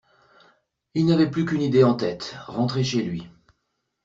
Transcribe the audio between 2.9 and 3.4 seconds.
lui.